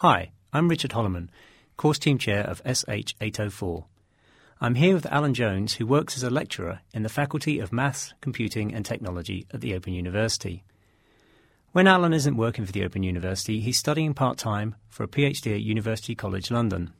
[0.00, 1.30] Hi, I'm Richard Holliman,
[1.78, 3.86] Course Team Chair of SH804.
[4.60, 8.12] I'm here with Alan Jones, who works as a lecturer in the Faculty of Maths,
[8.20, 10.64] Computing and Technology at the Open University.
[11.72, 15.54] When Alan isn't working for the Open University, he's studying part time for a PhD
[15.54, 16.92] at University College London.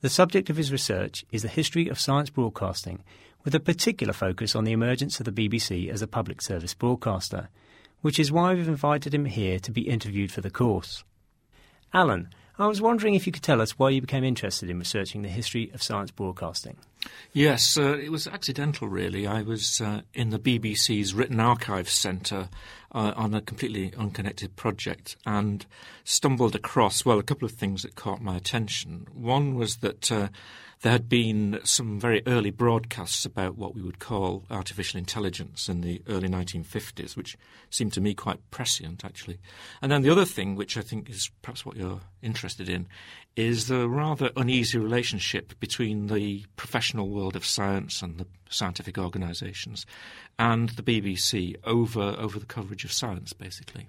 [0.00, 3.04] The subject of his research is the history of science broadcasting,
[3.44, 7.50] with a particular focus on the emergence of the BBC as a public service broadcaster,
[8.00, 11.04] which is why we've invited him here to be interviewed for the course.
[11.94, 12.28] Alan,
[12.58, 15.28] I was wondering if you could tell us why you became interested in researching the
[15.28, 16.76] history of science broadcasting.
[17.32, 19.26] Yes, uh, it was accidental, really.
[19.26, 22.48] I was uh, in the BBC's Written Archives Centre
[22.92, 25.66] uh, on a completely unconnected project and
[26.04, 29.06] stumbled across, well, a couple of things that caught my attention.
[29.12, 30.28] One was that uh,
[30.82, 35.80] there had been some very early broadcasts about what we would call artificial intelligence in
[35.80, 37.38] the early 1950s, which
[37.70, 39.38] seemed to me quite prescient, actually.
[39.80, 42.88] And then the other thing, which I think is perhaps what you're interested in,
[43.36, 49.86] is the rather uneasy relationship between the professional world of science and the scientific organisations
[50.38, 53.88] and the BBC over, over the coverage of science, basically.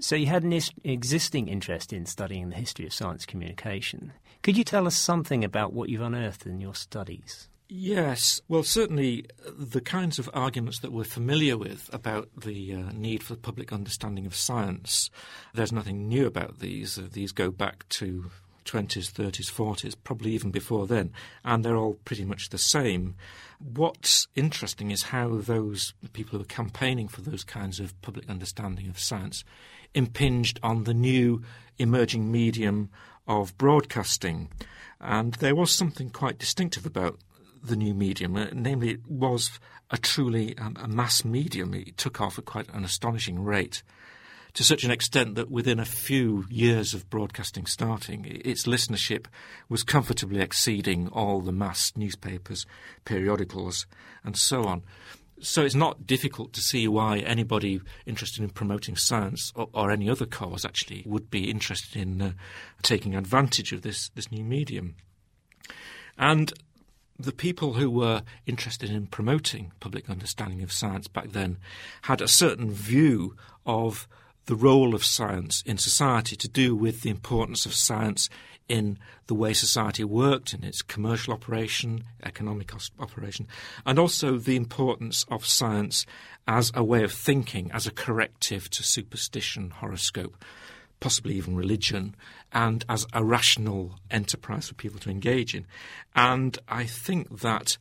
[0.00, 4.12] So you had an is- existing interest in studying the history of science communication.
[4.42, 7.48] Could you tell us something about what you've unearthed in your studies?
[7.72, 13.22] Yes, well, certainly the kinds of arguments that we're familiar with about the uh, need
[13.22, 15.08] for public understanding of science,
[15.54, 16.98] there's nothing new about these.
[16.98, 18.30] Uh, these go back to
[18.64, 21.12] 20s, 30s, 40s, probably even before then,
[21.44, 23.14] and they're all pretty much the same.
[23.58, 28.88] What's interesting is how those people who are campaigning for those kinds of public understanding
[28.88, 29.44] of science
[29.94, 31.42] impinged on the new
[31.78, 32.90] emerging medium
[33.26, 34.48] of broadcasting.
[35.00, 37.18] And there was something quite distinctive about
[37.62, 39.50] the new medium, uh, namely, it was
[39.90, 41.74] a truly um, a mass medium.
[41.74, 43.82] It took off at quite an astonishing rate,
[44.54, 49.26] to such an extent that within a few years of broadcasting starting, its listenership
[49.68, 52.66] was comfortably exceeding all the mass newspapers,
[53.04, 53.86] periodicals,
[54.24, 54.82] and so on.
[55.42, 60.10] So it's not difficult to see why anybody interested in promoting science or, or any
[60.10, 62.32] other cause actually would be interested in uh,
[62.82, 64.96] taking advantage of this, this new medium.
[66.18, 66.52] And
[67.18, 71.58] the people who were interested in promoting public understanding of science back then
[72.02, 73.36] had a certain view
[73.66, 74.08] of
[74.46, 78.28] the role of science in society to do with the importance of science
[78.68, 83.48] in the way society worked, in its commercial operation, economic operation,
[83.84, 86.06] and also the importance of science
[86.46, 90.44] as a way of thinking, as a corrective to superstition, horoscope,
[91.00, 92.14] possibly even religion,
[92.52, 95.66] and as a rational enterprise for people to engage in.
[96.14, 97.76] And I think that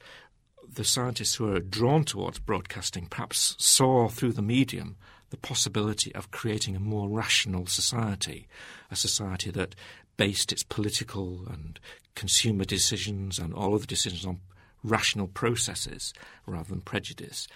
[0.67, 4.97] the scientists who are drawn towards broadcasting perhaps saw through the medium
[5.29, 8.47] the possibility of creating a more rational society,
[8.91, 9.75] a society that
[10.17, 11.79] based its political and
[12.16, 14.39] consumer decisions and all of the decisions on
[14.84, 16.13] rational processes
[16.45, 17.47] rather than prejudice.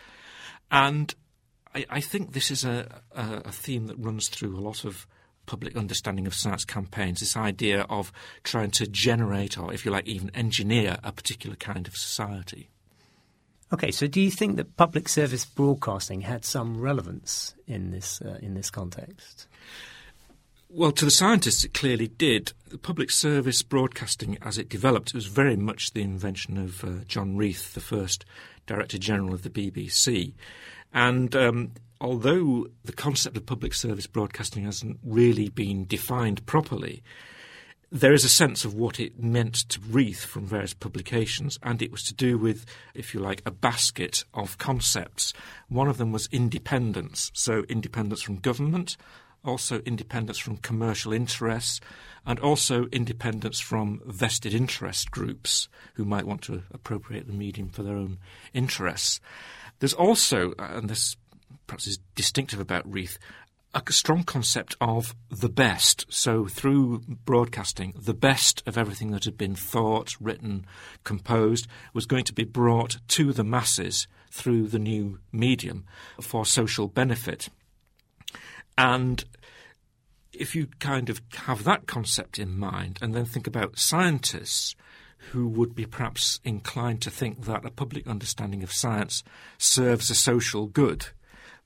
[0.72, 1.14] And
[1.76, 5.08] I, I think this is a, a, a theme that runs through a lot of
[5.46, 8.12] public understanding of science campaigns, this idea of
[8.44, 12.70] trying to generate, or if you like, even engineer a particular kind of society.
[13.74, 18.38] Okay, so do you think that public service broadcasting had some relevance in this uh,
[18.40, 19.48] in this context?
[20.70, 22.54] Well, to the scientists, it clearly did.
[22.70, 27.36] The public service broadcasting, as it developed, was very much the invention of uh, John
[27.36, 28.26] Reith, the first
[28.68, 30.34] Director General of the BBC.
[30.94, 37.02] And um, although the concept of public service broadcasting hasn't really been defined properly,
[37.94, 41.92] there is a sense of what it meant to Reith from various publications, and it
[41.92, 42.66] was to do with,
[42.96, 45.32] if you like, a basket of concepts.
[45.70, 48.98] One of them was independence, so independence from government,
[49.46, 51.82] also independence from commercial interests,
[52.26, 57.84] and also independence from vested interest groups who might want to appropriate the medium for
[57.84, 58.18] their own
[58.56, 59.20] interests.
[59.78, 61.16] There's also, uh, and this
[61.68, 63.20] perhaps is distinctive about Reith,
[63.74, 66.06] a strong concept of the best.
[66.10, 70.66] So, through broadcasting, the best of everything that had been thought, written,
[71.04, 75.86] composed was going to be brought to the masses through the new medium
[76.22, 77.50] for social benefit.
[78.78, 79.24] And
[80.34, 84.76] if you kind of have that concept in mind and then think about scientists
[85.32, 89.24] who would be perhaps inclined to think that a public understanding of science
[89.58, 91.08] serves a social good,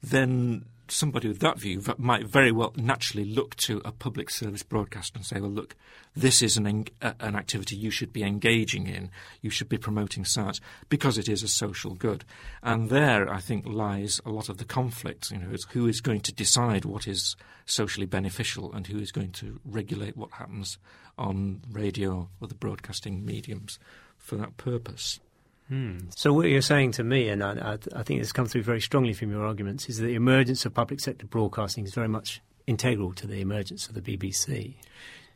[0.04, 5.18] then somebody with that view might very well naturally look to a public service broadcaster
[5.18, 5.75] and say, well, look,
[6.16, 6.86] this is an, en-
[7.19, 9.10] an activity you should be engaging in.
[9.42, 12.24] You should be promoting science because it is a social good.
[12.63, 15.31] And there, I think, lies a lot of the conflict.
[15.31, 17.36] You know, who is going to decide what is
[17.66, 20.78] socially beneficial and who is going to regulate what happens
[21.18, 23.80] on radio or the broadcasting mediums
[24.18, 25.19] for that purpose.
[25.68, 25.98] Hmm.
[26.16, 29.14] So what you're saying to me, and I, I, think it's come through very strongly
[29.14, 33.14] from your arguments, is that the emergence of public sector broadcasting is very much integral
[33.14, 34.75] to the emergence of the BBC.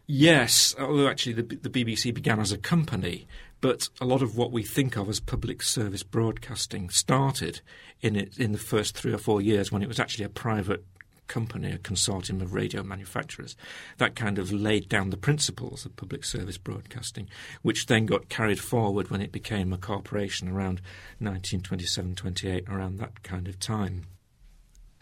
[0.08, 3.28] Yes, although actually the, the BBC began as a company,
[3.60, 7.62] but a lot of what we think of as public service broadcasting started
[8.02, 10.84] in it in the first three or four years when it was actually a private
[11.28, 13.56] company, a consortium of radio manufacturers,
[13.98, 17.30] that kind of laid down the principles of public service broadcasting,
[17.62, 20.82] which then got carried forward when it became a corporation around
[21.20, 24.06] 1927 28, around that kind of time.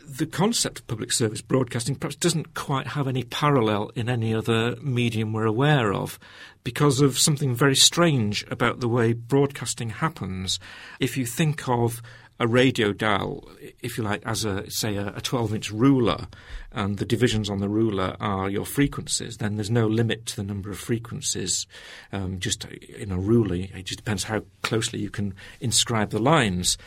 [0.01, 4.75] The concept of public service broadcasting perhaps doesn't quite have any parallel in any other
[4.77, 6.17] medium we're aware of
[6.63, 10.59] because of something very strange about the way broadcasting happens.
[10.99, 12.01] If you think of
[12.39, 13.47] a radio dial,
[13.81, 16.27] if you like, as a say a 12 inch ruler,
[16.71, 20.43] and the divisions on the ruler are your frequencies, then there's no limit to the
[20.43, 21.67] number of frequencies.
[22.11, 26.77] Um, just in a ruler, it just depends how closely you can inscribe the lines.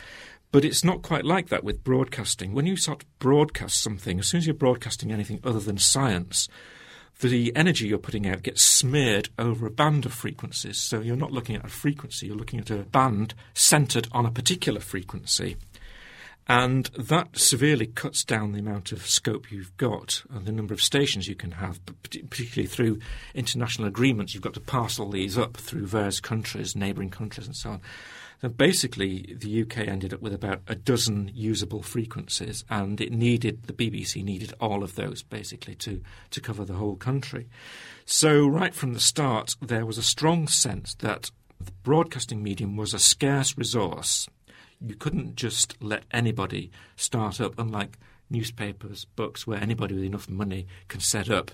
[0.51, 2.53] But it's not quite like that with broadcasting.
[2.53, 6.47] When you start to broadcast something, as soon as you're broadcasting anything other than science,
[7.21, 10.77] the energy you're putting out gets smeared over a band of frequencies.
[10.77, 14.31] So you're not looking at a frequency, you're looking at a band centered on a
[14.31, 15.57] particular frequency.
[16.45, 20.81] And that severely cuts down the amount of scope you've got and the number of
[20.81, 22.99] stations you can have, particularly through
[23.33, 24.33] international agreements.
[24.33, 27.81] You've got to parcel these up through various countries, neighbouring countries, and so on.
[28.43, 33.67] So basically, the UK ended up with about a dozen usable frequencies, and it needed
[33.67, 36.01] the BBC needed all of those basically to
[36.31, 37.47] to cover the whole country.
[38.03, 41.31] So right from the start, there was a strong sense that
[41.61, 44.27] the broadcasting medium was a scarce resource.
[44.81, 47.97] You couldn't just let anybody start up, unlike
[48.29, 51.51] newspapers, books, where anybody with enough money can set up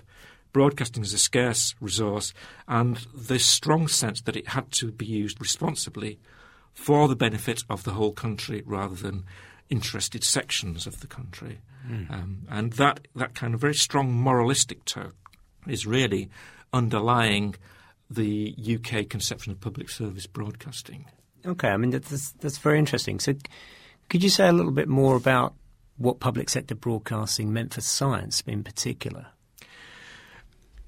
[0.52, 2.34] broadcasting is a scarce resource,
[2.66, 6.18] and this strong sense that it had to be used responsibly
[6.72, 9.24] for the benefit of the whole country rather than
[9.68, 11.60] interested sections of the country.
[11.88, 12.10] Mm.
[12.10, 15.12] Um, and that, that kind of very strong moralistic tone
[15.66, 16.28] is really
[16.72, 17.54] underlying
[18.08, 21.06] the UK conception of public service broadcasting.
[21.46, 23.20] Okay, I mean, that's, that's very interesting.
[23.20, 23.34] So,
[24.08, 25.54] could you say a little bit more about
[25.96, 29.28] what public sector broadcasting meant for science in particular?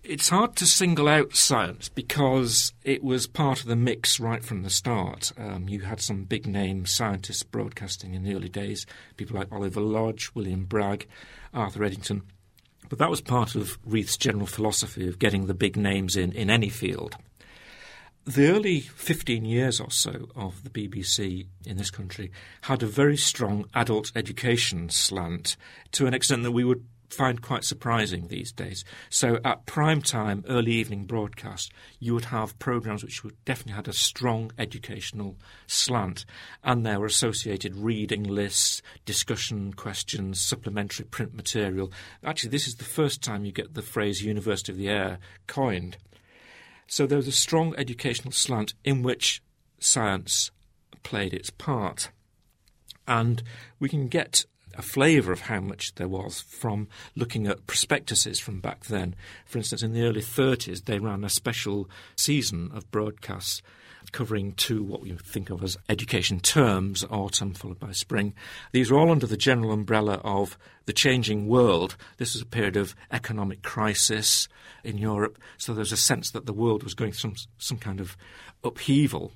[0.04, 4.64] It's hard to single out science because it was part of the mix right from
[4.64, 5.32] the start.
[5.38, 8.84] Um, you had some big name scientists broadcasting in the early days,
[9.16, 11.06] people like Oliver Lodge, William Bragg,
[11.54, 12.22] Arthur Eddington.
[12.88, 16.50] But that was part of Reith's general philosophy of getting the big names in in
[16.50, 17.16] any field.
[18.24, 22.32] The early 15 years or so of the BBC in this country
[22.62, 25.56] had a very strong adult education slant
[25.92, 28.84] to an extent that we would find quite surprising these days.
[29.10, 33.88] So at prime time, early evening broadcast, you would have programs which would definitely had
[33.88, 35.36] a strong educational
[35.66, 36.24] slant,
[36.64, 41.92] and there were associated reading lists, discussion questions, supplementary print material.
[42.24, 45.96] Actually, this is the first time you get the phrase "University of the Air" coined.
[46.86, 49.42] So there was a strong educational slant in which
[49.78, 50.50] science
[51.02, 52.10] played its part.
[53.06, 53.42] And
[53.80, 58.60] we can get a flavour of how much there was from looking at prospectuses from
[58.60, 59.14] back then.
[59.46, 63.62] For instance, in the early 30s, they ran a special season of broadcasts
[64.10, 68.34] covering two what we think of as education terms, autumn followed by spring.
[68.72, 71.96] These were all under the general umbrella of the changing world.
[72.16, 74.48] This was a period of economic crisis
[74.82, 77.78] in Europe, so there was a sense that the world was going through some, some
[77.78, 78.16] kind of
[78.64, 79.32] upheaval.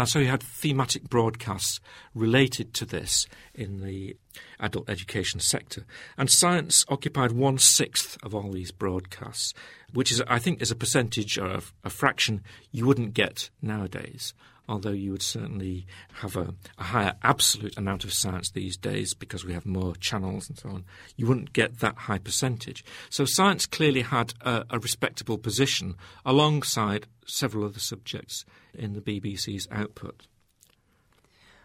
[0.00, 1.78] And so you had thematic broadcasts
[2.14, 4.16] related to this in the
[4.58, 5.84] adult education sector.
[6.16, 9.52] And science occupied one sixth of all these broadcasts,
[9.92, 12.42] which is, I think, is a percentage or a, fraction
[12.72, 14.32] you wouldn't get nowadays.
[14.70, 15.84] Although you would certainly
[16.20, 20.48] have a, a higher absolute amount of science these days because we have more channels
[20.48, 20.84] and so on,
[21.16, 22.84] you wouldn't get that high percentage.
[23.08, 29.66] So science clearly had a, a respectable position alongside several other subjects in the BBC's
[29.72, 30.28] output.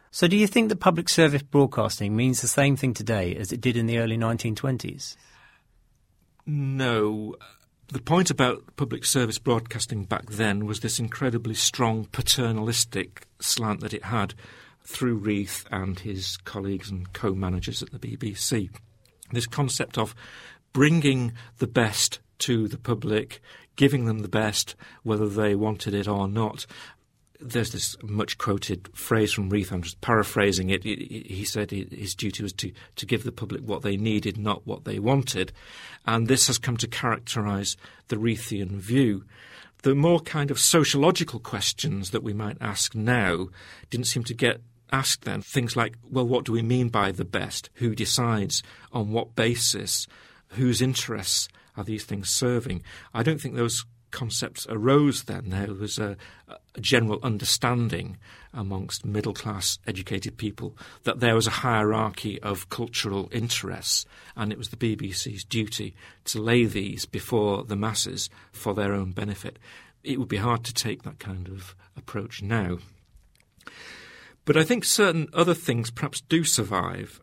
[0.10, 3.62] So, do you think that public service broadcasting means the same thing today as it
[3.62, 5.16] did in the early 1920s?
[6.48, 7.36] No.
[7.90, 13.94] The point about public service broadcasting back then was this incredibly strong paternalistic slant that
[13.94, 14.34] it had
[14.84, 18.70] through Reith and his colleagues and co managers at the BBC.
[19.32, 20.16] This concept of
[20.74, 23.40] bringing the best to the public,
[23.76, 26.66] giving them the best, whether they wanted it or not.
[27.48, 30.84] There's this much quoted phrase from Reith, I'm just paraphrasing it.
[30.84, 34.86] He said his duty was to, to give the public what they needed, not what
[34.86, 35.54] they wanted.
[36.06, 39.26] And this has come to characterize the Reithian view.
[39.84, 43.50] The more kind of sociological questions that we might ask now
[43.92, 44.62] didn't seem to get
[44.92, 45.42] asked then.
[45.42, 47.70] Things like, well, what do we mean by the best?
[47.76, 48.64] Who decides?
[48.92, 50.08] On what basis?
[50.50, 51.48] Whose interests
[51.78, 52.82] are these things serving?
[53.14, 55.50] I don't think those concepts arose then.
[55.50, 58.18] There was a, a, general understanding
[58.54, 64.58] amongst middle class educated people that there was a hierarchy of cultural interests, and it
[64.58, 65.96] was the BBC's duty
[66.26, 69.60] to lay these before the masses for their own benefit.
[70.04, 72.78] It would be hard to take that kind of approach now.
[74.46, 77.20] But I think certain other things perhaps do survive.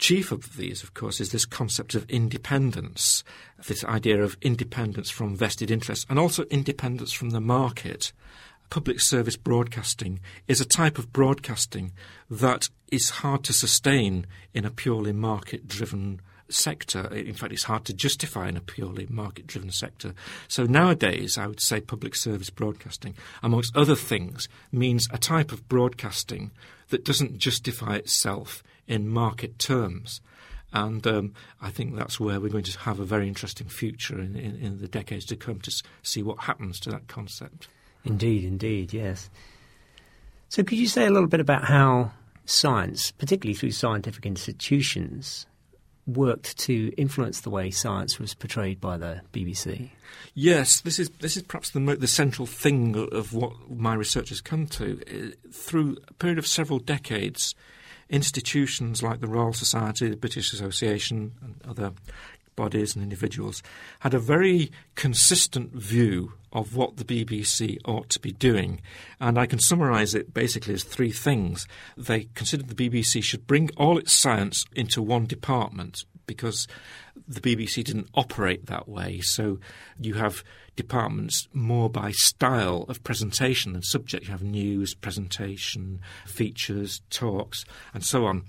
[0.00, 3.22] Chief of these, of course, is this concept of independence,
[3.68, 8.10] this idea of independence from vested interests, and also independence from the market.
[8.70, 11.92] Public service broadcasting is a type of broadcasting
[12.30, 17.14] that is hard to sustain in a purely market driven sector.
[17.14, 20.14] In fact, it's hard to justify in a purely market driven sector.
[20.48, 25.68] So nowadays, I would say public service broadcasting, amongst other things, means a type of
[25.68, 26.52] broadcasting
[26.88, 30.20] that doesn't justify itself in market terms.
[30.72, 34.36] And um, I think that's where we're going to have a very interesting future in,
[34.36, 37.68] in, in the decades to come to see what happens to that concept.
[38.04, 39.30] Indeed, indeed, yes.
[40.48, 42.12] So, could you say a little bit about how
[42.44, 45.46] science, particularly through scientific institutions,
[46.06, 49.90] worked to influence the way science was portrayed by the BBC.
[50.34, 54.40] Yes, this is this is perhaps the the central thing of what my research has
[54.40, 55.00] come to.
[55.08, 57.54] Uh, through a period of several decades,
[58.10, 61.92] institutions like the Royal Society, the British Association, and other
[62.56, 63.62] bodies and individuals
[64.00, 68.82] had a very consistent view of what the BBC ought to be doing.
[69.20, 71.66] And I can summarise it basically as three things.
[71.96, 76.66] They considered the BBC should bring all its science into one department because
[77.26, 79.20] the BBC didn't operate that way.
[79.20, 79.58] So
[79.98, 80.44] you have
[80.80, 84.24] departments more by style of presentation than subject.
[84.24, 88.44] You have news, presentation, features, talks, and so on.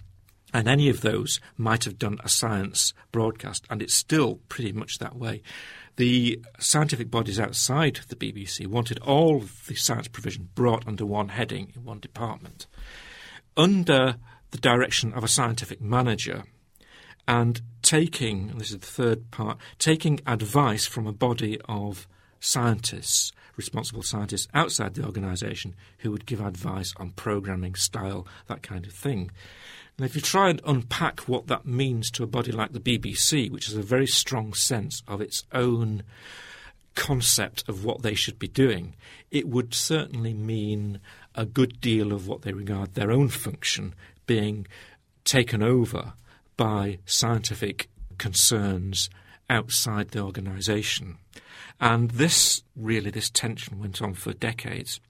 [0.53, 5.00] And any of those might have done a science broadcast, and it's still pretty much
[5.00, 5.41] that way.
[5.97, 11.73] The scientific bodies outside the BBC wanted all the science provision brought under one heading
[11.75, 12.67] in one department,
[13.57, 14.15] under
[14.51, 16.43] the direction of a scientific manager,
[17.27, 22.07] and taking, this is the third part, taking advice from a body of
[22.41, 28.86] scientists, responsible scientists outside the organisation who would give advice on programming, style, that kind
[28.86, 29.31] of thing.
[29.98, 33.50] And if you try and unpack what that means to a body like the BBC,
[33.50, 36.03] which has a very strong sense of its own
[36.95, 38.95] concept of what they should be doing,
[39.29, 41.00] it would certainly mean
[41.36, 43.93] a good deal of what they regard their own function
[44.25, 44.67] being
[45.24, 46.13] taken over
[46.57, 49.10] by scientific concerns
[49.50, 51.17] outside the organisation.
[51.81, 55.01] And this really, this tension went on for decades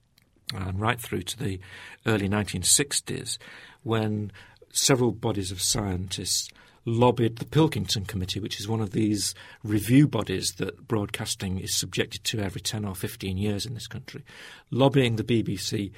[0.55, 1.59] and right through to the
[2.05, 3.37] early 1960s
[3.83, 4.31] when
[4.71, 6.49] several bodies of scientists
[6.85, 12.23] lobbied the Pilkington Committee, which is one of these review bodies that broadcasting is subjected
[12.23, 14.23] to every 10 or 15 years in this country,
[14.71, 15.91] lobbying the BBC,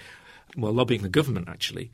[0.57, 1.91] well, lobbying the government actually,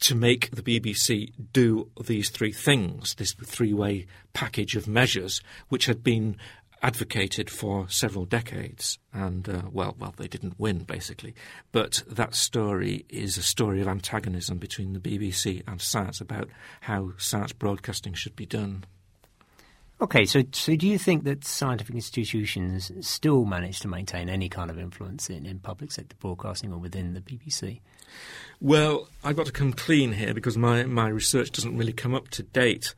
[0.00, 5.86] to make the BBC do these three things, this three way package of measures, which
[5.86, 6.36] had been
[6.82, 11.34] advocated for several decades, and uh, well, well, they didn't win basically.
[11.70, 16.48] But that story is a story of antagonism between the BBC and science about
[16.80, 18.84] how science broadcasting should be done.
[20.00, 24.68] Okay, so so do you think that scientific institutions still manage to maintain any kind
[24.68, 27.80] of influence in, in public sector broadcasting or within the BBC?
[28.60, 32.28] Well, I've got to come clean here because my, my research doesn't really come up
[32.30, 32.94] to date.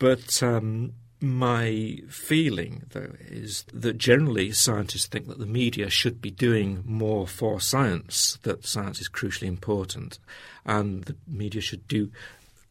[0.00, 6.30] But um, my feeling, though, is that generally scientists think that the media should be
[6.30, 10.18] doing more for science, that science is crucially important,
[10.64, 12.10] and the media should do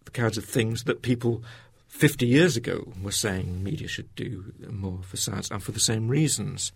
[0.06, 1.44] the kinds of things that people
[1.88, 6.08] 50 years ago were saying media should do more for science, and for the same
[6.08, 6.72] reasons.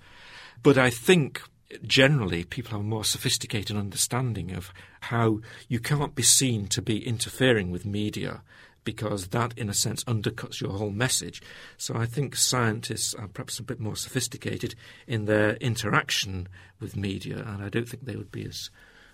[0.61, 1.41] But I think
[1.85, 7.05] generally people have a more sophisticated understanding of how you can't be seen to be
[7.05, 8.41] interfering with media
[8.83, 11.41] because that, in a sense, undercuts your whole message.
[11.77, 14.75] So I think scientists are perhaps a bit more sophisticated
[15.07, 16.47] in their interaction
[16.79, 18.69] with media, and I don't think they would be as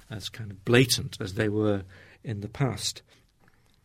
[0.09, 1.83] as kind of blatant as they were
[2.23, 3.03] in the past.